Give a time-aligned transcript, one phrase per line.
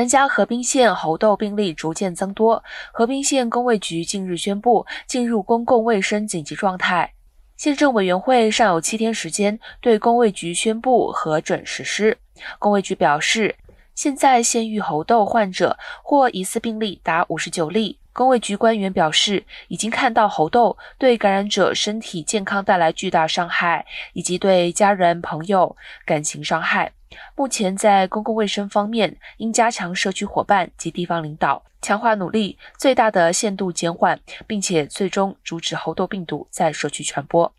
[0.00, 7.12] 南加河滨县猴痘病例逐渐增多，河滨县公卫局近日宣布进入公共卫生紧急状态。
[7.58, 12.16] 县政委员会尚有七天时间对公卫局宣布核准实施。
[12.58, 13.54] 公卫局表示，
[14.00, 17.98] 现在县域猴痘患者或疑似病例达五十九例。
[18.14, 25.76] 公卫局官员表示，已经看到猴痘对感染者身体健康带来巨大伤害，以及对家人、朋友
[26.06, 26.90] 感情伤害。
[27.36, 37.52] 目前在公共卫生方面，应加强社区伙伴及地方领导，强化努力，最大的限度减缓，并且最终阻止猴痘病毒在社区传播。